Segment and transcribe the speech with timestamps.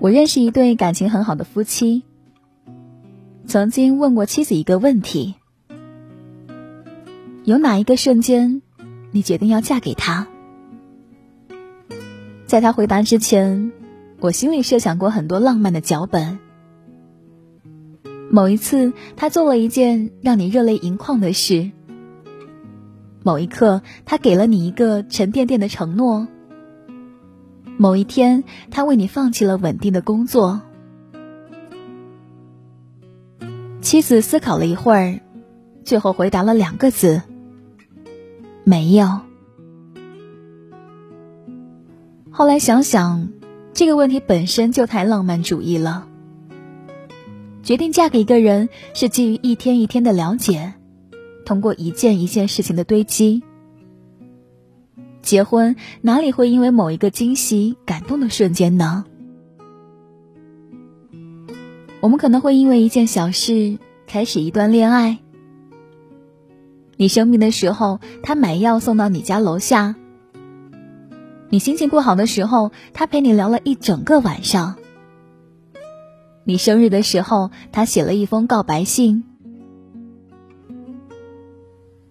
[0.00, 2.04] 我认识一对感情很好的夫妻，
[3.46, 5.34] 曾经问过妻子一个问题：
[7.44, 8.62] 有哪一个瞬间，
[9.10, 10.26] 你决定要嫁给他？
[12.46, 13.72] 在他回答之前，
[14.20, 16.38] 我心里设想过很多浪漫的脚本。
[18.30, 21.72] 某一次，他做了一件让你热泪盈眶的事；
[23.22, 26.26] 某一刻，他给了你一个沉甸甸的承诺。
[27.80, 30.60] 某一天，他为你放弃了稳定的工作。
[33.80, 35.20] 妻子思考了一会儿，
[35.82, 37.22] 最后回答了两个字
[38.64, 39.20] ：“没有。”
[42.30, 43.30] 后来想想，
[43.72, 46.06] 这个问题本身就太浪漫主义了。
[47.62, 50.74] 决定嫁给一个人，是基于一天一天的了解，
[51.46, 53.42] 通过一件一件事情的堆积。
[55.22, 59.04] 结婚哪里会因为某一个惊喜、感动的瞬间呢？
[62.00, 65.18] 我们可能会因为一件小事开始一段恋爱。
[66.96, 69.94] 你生病的时候，他买药送到你家楼下；
[71.48, 74.76] 你心情不好的时候，他陪你聊了一整个晚上；
[76.44, 79.24] 你生日的时候，他写了一封告白信。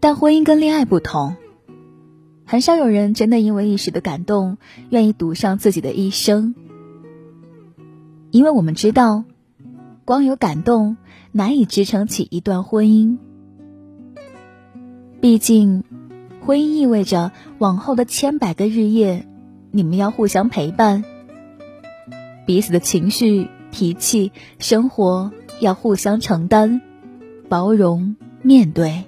[0.00, 1.36] 但婚姻跟恋爱不同。
[2.48, 4.58] 很少有人真的因为一时的感动，
[4.88, 6.54] 愿意赌上自己的一生。
[8.30, 9.24] 因为我们知道，
[10.04, 10.96] 光有感动
[11.32, 13.18] 难以支撑起一段婚姻。
[15.20, 15.82] 毕竟，
[16.40, 19.26] 婚姻意味着往后的千百个日夜，
[19.72, 21.02] 你们要互相陪伴，
[22.46, 24.30] 彼此的情绪、脾气、
[24.60, 26.80] 生活要互相承担、
[27.48, 29.04] 包容、面对。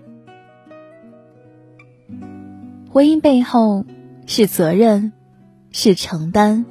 [2.99, 3.85] 婚姻背后
[4.27, 5.13] 是责任，
[5.71, 6.65] 是承担，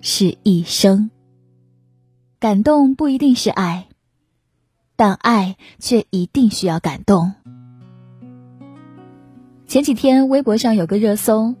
[0.00, 1.08] 是一生。
[2.40, 3.86] 感动不一定是爱，
[4.96, 7.32] 但爱却一定需要感动。
[9.68, 11.54] 前几天微博上有个热搜：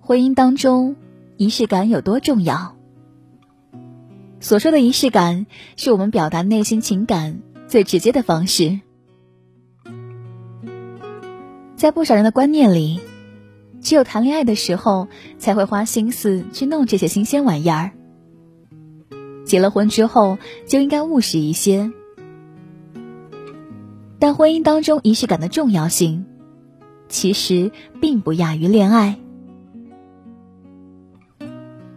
[0.00, 0.96] 婚姻当中
[1.36, 2.74] 仪式感有多重要？
[4.40, 5.46] 所说的仪式感，
[5.76, 8.80] 是我们表达内心情感最直接的方式。
[11.80, 13.00] 在不少人的观念里，
[13.80, 15.08] 只有谈恋爱的时候
[15.38, 17.92] 才会花心思去弄这些新鲜玩意儿。
[19.46, 20.36] 结了婚之后
[20.68, 21.90] 就应该务实一些。
[24.18, 26.26] 但婚姻当中仪式感的重要性，
[27.08, 29.18] 其实并不亚于恋爱。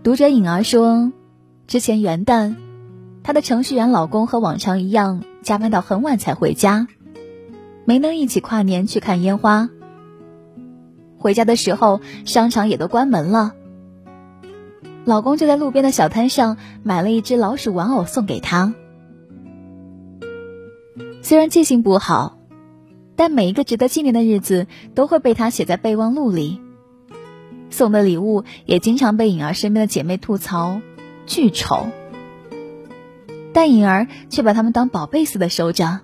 [0.01, 1.11] 读者颖儿说，
[1.67, 2.55] 之前元旦，
[3.21, 6.87] 她的程序员老公和往常一样加班到很晚才回家。
[7.85, 9.69] 没能一起跨年去看烟花。
[11.17, 13.53] 回家的时候，商场也都关门了。
[15.05, 18.73] 老公就在路边的小摊上买了一只老鼠玩偶送给她。
[21.21, 22.37] 虽然记性不好，
[23.15, 26.59] 但每一个值得纪念的日子都会被他写在备忘录里。
[27.69, 30.81] 送的礼物也经常被颖儿身边的姐妹吐槽
[31.25, 31.87] 巨丑，
[33.53, 36.01] 但颖儿却把他们当宝贝似的收着。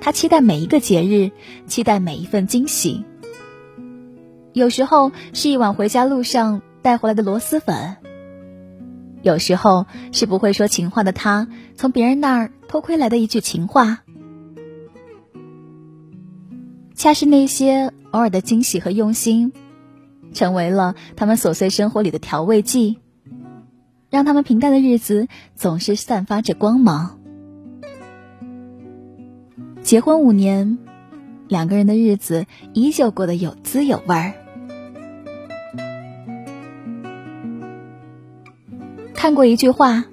[0.00, 1.30] 他期待每一个节日，
[1.66, 3.04] 期待每一份惊喜。
[4.52, 7.96] 有时候是一碗回家路上带回来的螺蛳粉，
[9.22, 14.02] 有时候是不会说情话的他从别人那儿偷窥来的一句情话。
[16.94, 19.52] 恰是那些偶尔的惊喜和用心，
[20.32, 22.98] 成为了他们琐碎生活里的调味剂，
[24.08, 27.18] 让他们平淡的日子总是散发着光芒。
[29.86, 30.78] 结婚五年，
[31.46, 34.34] 两个人的日子依旧过得有滋有味儿。
[39.14, 40.04] 看过一句话：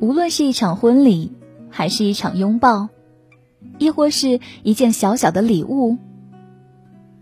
[0.00, 1.30] 无论是一场婚礼，
[1.68, 2.88] 还是一场拥抱，
[3.76, 5.98] 亦或是一件小小的礼物，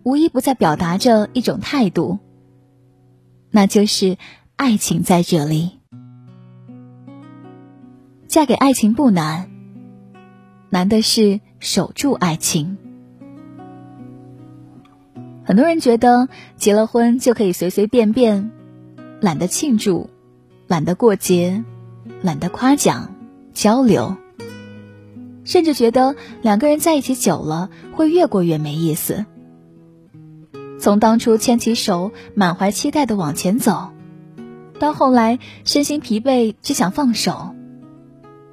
[0.05, 2.21] 无一不在表达着一种态度，
[3.51, 4.17] 那就是
[4.55, 5.81] 爱情在这里。
[8.29, 9.52] 嫁给爱情不难。
[10.73, 12.79] 难的是守住爱情。
[15.45, 18.51] 很多人觉得结了婚就可以随随便便，
[19.21, 20.09] 懒得庆祝，
[20.67, 21.63] 懒得过节，
[22.23, 23.15] 懒得夸奖、
[23.53, 24.17] 交流，
[25.45, 29.27] 甚至觉得两个人在一起久了会越过越没意思。
[30.81, 33.91] 从当初牵起手，满怀期待的往前走，
[34.79, 37.55] 到后来身心疲惫，只想放手。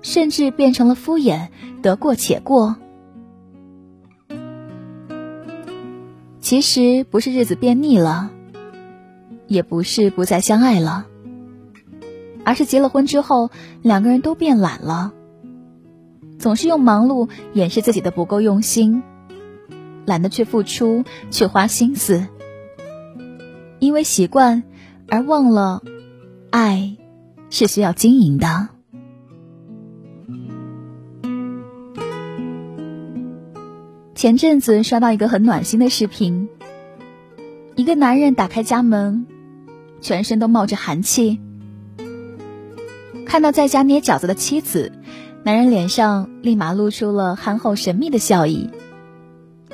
[0.01, 1.49] 甚至变成了敷衍，
[1.81, 2.75] 得过且过。
[6.39, 8.31] 其实不是日子变腻了，
[9.47, 11.05] 也不是不再相爱了，
[12.43, 13.51] 而是结了婚之后，
[13.81, 15.13] 两个人都变懒了，
[16.39, 19.03] 总是用忙碌掩饰自己的不够用心，
[20.05, 22.25] 懒得去付出，去花心思，
[23.77, 24.63] 因为习惯
[25.07, 25.83] 而忘了，
[26.49, 26.97] 爱
[27.51, 28.69] 是需要经营的。
[34.19, 36.49] 前阵子刷到一个很暖心的视频，
[37.77, 39.25] 一个男人打开家门，
[40.01, 41.39] 全身都冒着寒气。
[43.25, 44.91] 看到在家捏饺子的妻子，
[45.45, 48.69] 男人脸上立马露出了憨厚神秘的笑意。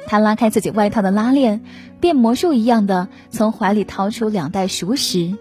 [0.06, 1.64] 他拉开自己外套的拉链，
[2.00, 5.36] 变魔术一样的从怀里掏出两袋熟食，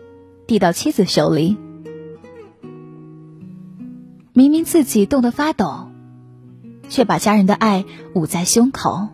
[0.47, 1.59] 递到妻子手里。
[4.33, 5.91] 明明自己冻得发抖。
[6.95, 9.09] 却把家人的爱捂在胸口，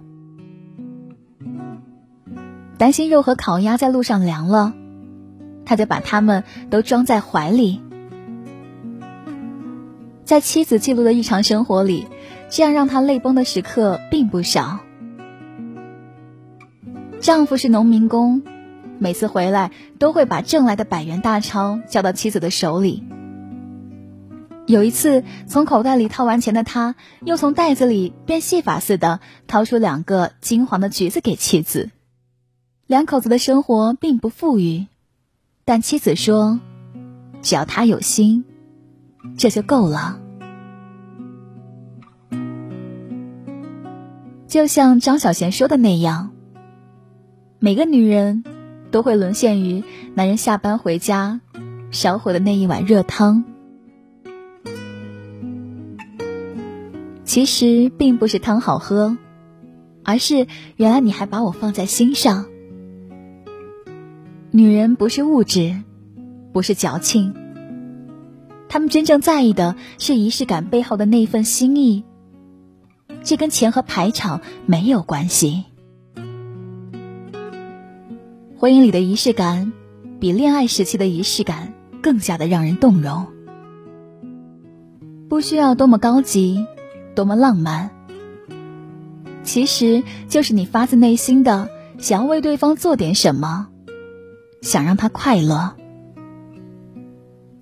[2.77, 4.75] 担心肉和烤鸭在路上凉了，
[5.65, 7.81] 他就把它们都装在怀里。
[10.25, 12.07] 在妻子记录的日常生活里，
[12.51, 14.81] 这样让他泪崩的时刻并不少。
[17.19, 18.43] 丈夫是农民工，
[18.99, 23.05] 每次回来都会把挣来的百元大钞交到妻子的手里。
[24.71, 26.95] 有一次，从口袋里掏完钱的他，
[27.25, 29.19] 又从袋子里变戏法似的
[29.49, 31.91] 掏出两个金黄的橘子给妻子。
[32.87, 34.87] 两口子的生活并不富裕，
[35.65, 36.61] 但妻子说
[37.43, 38.45] ：“只要他有心，
[39.37, 40.21] 这就够了。”
[44.47, 46.31] 就像张小娴说的那样，
[47.59, 48.45] 每个女人
[48.93, 49.83] 都会沦陷于
[50.15, 51.41] 男人下班回家
[51.91, 53.50] 烧火的那一碗热汤。
[57.31, 59.17] 其实并不是汤好喝，
[60.03, 62.47] 而是原来你还把我放在心上。
[64.51, 65.77] 女人不是物质，
[66.53, 67.33] 不是矫情，
[68.69, 72.03] 她们真正在意的是仪式感背后的那份心意。
[73.23, 75.67] 这跟钱和排场没有关系。
[78.59, 79.73] 婚姻里的仪式感，
[80.19, 83.29] 比恋爱时期的仪式感更加的让人动容。
[85.29, 86.67] 不需要多么高级。
[87.15, 87.91] 多么浪漫，
[89.43, 91.69] 其实就是你发自内心的
[91.99, 93.69] 想要为对方做点什么，
[94.63, 95.75] 想让他快乐，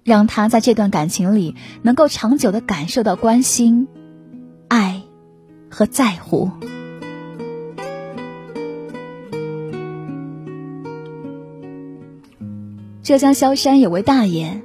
[0.05, 3.89] 让他在这段感情里能够长久的感受到关心、
[4.69, 5.03] 爱
[5.71, 6.51] 和在乎。
[13.03, 14.61] 浙江萧山有位大爷，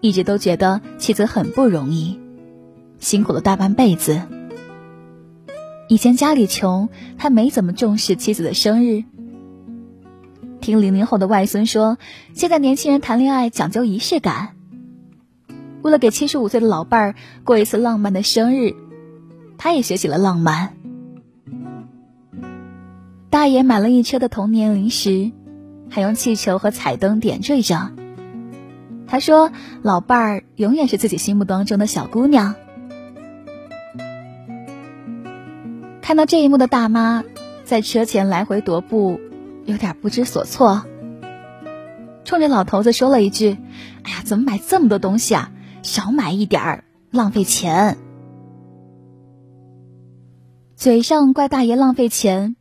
[0.00, 2.18] 一直都觉得妻子很不容易。
[2.98, 4.22] 辛苦了大半辈子。
[5.88, 9.04] 以前家里穷，他没怎么重视妻子的生日。
[10.60, 11.96] 听零零后的外孙说，
[12.34, 14.50] 现在年轻人谈恋爱讲究仪式感。
[15.80, 17.14] 为了给七十五岁的老伴儿
[17.44, 18.74] 过一次浪漫的生日，
[19.56, 20.74] 他也学起了浪漫。
[23.30, 25.30] 大爷买了一车的童年零食，
[25.88, 27.92] 还用气球和彩灯点缀着。
[29.06, 32.54] 他说：“老伴儿永远是自己心目当中的小姑娘。”
[36.08, 37.22] 看到这一幕的大妈，
[37.66, 39.20] 在车前来回踱步，
[39.66, 40.86] 有点不知所措，
[42.24, 43.58] 冲着老头子说了一句
[44.04, 45.52] ：“哎呀，怎么买这么多东西啊？
[45.82, 47.98] 少买一点儿，浪费钱。”
[50.76, 52.56] 嘴上怪大爷浪费钱，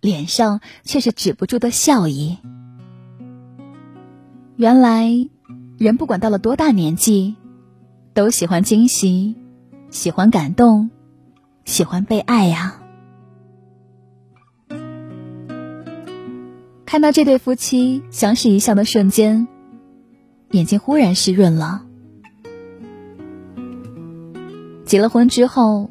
[0.00, 2.38] 脸上却是止不住的笑意。
[4.56, 5.10] 原来，
[5.76, 7.36] 人不管到了多大年纪，
[8.14, 9.36] 都喜欢惊喜，
[9.90, 10.88] 喜欢感动。
[11.64, 12.80] 喜欢被爱呀！
[16.84, 19.48] 看到这对夫妻相视一笑的瞬间，
[20.50, 21.84] 眼睛忽然湿润了。
[24.84, 25.90] 结了婚之后，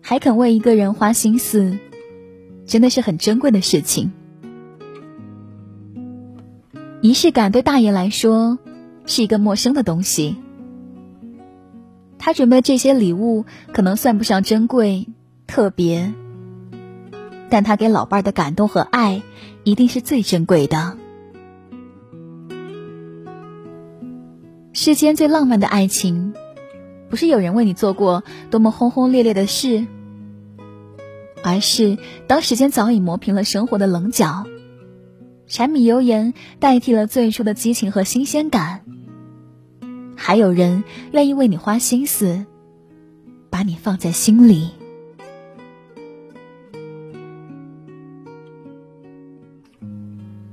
[0.00, 1.76] 还肯为一个人花心思，
[2.64, 4.12] 真的是很珍贵的事情。
[7.02, 8.58] 仪式感对大爷来说
[9.04, 10.36] 是一个陌生的东西。
[12.18, 15.08] 他准备这些礼物，可能算不上珍贵、
[15.46, 16.12] 特别，
[17.48, 19.22] 但他给老伴儿的感动和爱，
[19.64, 20.98] 一定是最珍贵的。
[24.72, 26.34] 世间最浪漫的爱情，
[27.08, 29.86] 不是有人为你做过多么轰轰烈烈的事，
[31.42, 34.44] 而是当时间早已磨平了生活的棱角，
[35.46, 38.84] 柴米油盐代替了最初的激情和新鲜感。
[40.20, 40.82] 还有人
[41.12, 42.44] 愿意为你花心思，
[43.48, 44.72] 把你放在心里。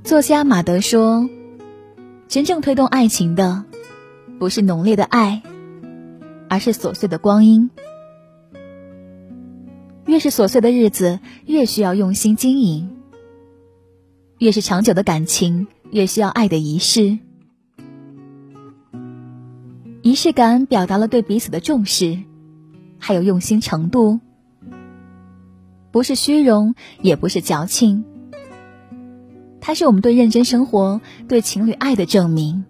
[0.02, 1.28] 作家马德说
[2.28, 3.64] ：“真正推动爱情的，
[4.38, 5.42] 不是浓烈的爱，
[6.48, 7.68] 而是琐碎的光阴。
[10.06, 12.88] 越是琐碎的日子，越需要用心经营；
[14.38, 17.18] 越是长久的感情，越需要爱的仪式。
[20.16, 22.20] 仪式感表达了对彼此的重视，
[22.98, 24.18] 还有用心程度，
[25.90, 28.02] 不是虚荣，也不是矫情。
[29.60, 32.64] 它是我们对认真生活、对情侣爱的证明。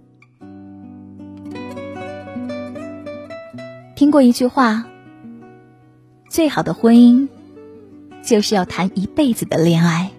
[3.94, 4.84] 听过一句话。
[6.28, 7.28] 最好的婚姻，
[8.24, 10.10] 就是要谈一辈子的恋爱。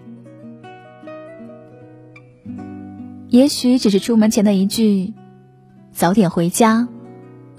[3.28, 5.12] 也许只是出门前的一句
[5.92, 6.88] “早点回家，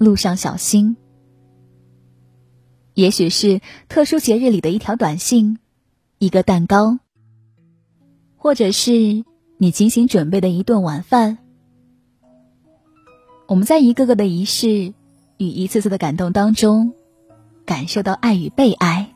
[0.00, 0.96] 路上小心”；
[2.94, 5.60] 也许是特殊节日里的一条短信、
[6.18, 6.98] 一个蛋糕，
[8.36, 9.24] 或者是
[9.58, 11.38] 你精心准备的一顿晚饭。
[13.46, 14.94] 我们在一个个的仪式
[15.36, 16.94] 与一次次的感动当中。
[17.66, 19.14] 感受到爱与被爱。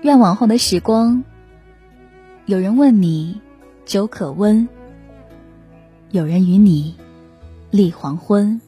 [0.00, 1.24] 愿往后的时光，
[2.46, 3.38] 有人问你
[3.84, 4.66] 粥可温，
[6.12, 6.94] 有人与你
[7.70, 8.60] 立黄昏，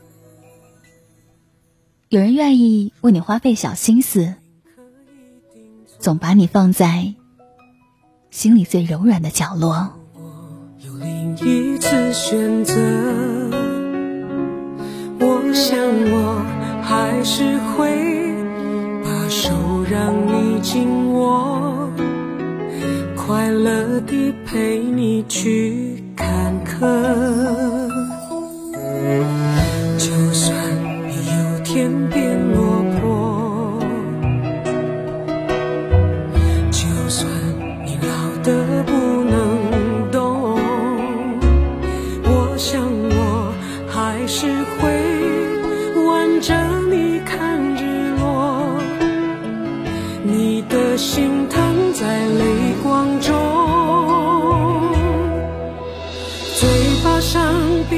[2.09, 4.33] 有人愿意为你花费小心思，
[5.99, 7.13] 总把你放在
[8.31, 9.93] 心里最柔软的角落。
[10.79, 12.75] 有另一次选择。
[15.53, 16.45] 想我
[16.83, 18.35] 还是会
[19.05, 21.89] 把手让你紧握，
[23.17, 27.34] 快乐地陪你去看客。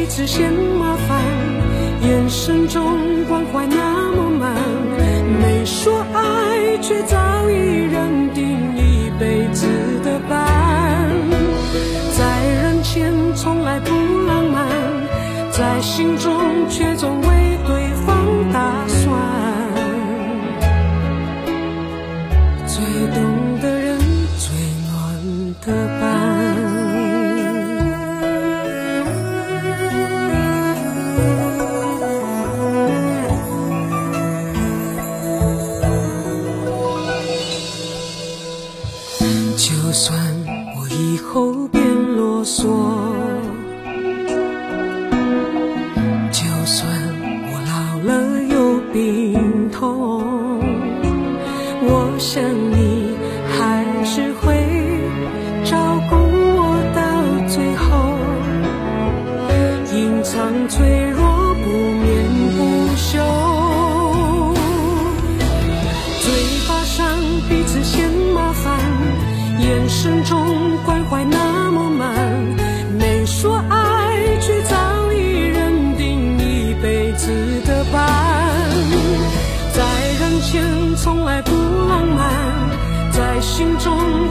[0.08, 1.22] 次嫌麻烦，
[2.02, 4.54] 眼神中关怀那么慢，
[5.40, 9.66] 没说爱却早已认定一辈子
[10.04, 11.10] 的伴，
[12.16, 13.90] 在人前从来不
[14.26, 14.68] 浪漫，
[15.50, 16.32] 在心中
[16.68, 17.35] 却总为。
[40.90, 42.64] 以后别啰嗦
[46.30, 46.88] 就算
[47.48, 50.60] 我老了有病痛
[51.82, 53.10] 我想你
[53.48, 54.56] 还是会
[55.64, 55.76] 照
[56.08, 58.16] 顾我到最后。
[59.96, 62.06] 隐藏脆弱不眠
[62.56, 63.18] 不休
[66.20, 66.30] 嘴
[66.68, 68.78] 巴上彼此嫌麻烦
[69.58, 72.14] 眼神中关怀那么满，
[72.98, 74.76] 没说爱，却早
[75.12, 77.30] 已认定一辈子
[77.66, 78.04] 的伴。
[79.72, 79.82] 在
[80.20, 81.52] 人前从来不
[81.88, 82.30] 浪漫，
[83.12, 84.25] 在心中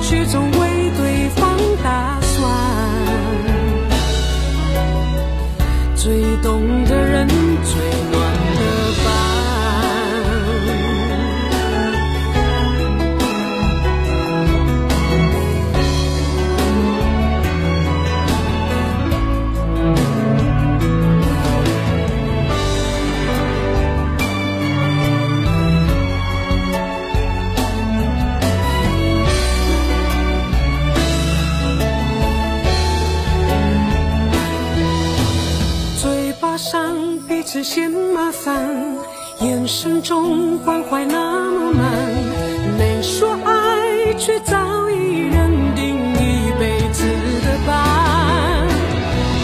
[44.17, 47.03] 却早已认定一辈子
[47.43, 48.67] 的伴。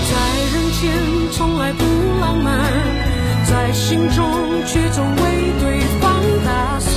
[0.09, 0.13] 在
[0.53, 0.81] 人前
[1.31, 1.83] 从来不
[2.19, 2.49] 浪漫，
[3.45, 4.25] 在心中
[4.65, 5.21] 却总为
[5.59, 6.03] 对方
[6.45, 6.91] 打算。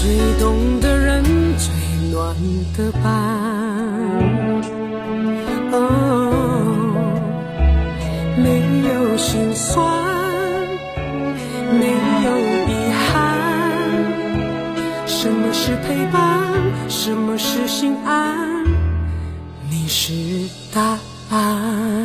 [0.00, 0.02] 最
[0.40, 1.22] 懂的人，
[1.56, 1.72] 最
[2.10, 2.36] 暖
[2.76, 3.41] 的伴。
[15.22, 16.52] 什么是陪伴？
[16.88, 18.64] 什么是心安？
[19.70, 20.12] 你是
[20.74, 20.98] 答
[21.30, 22.01] 案。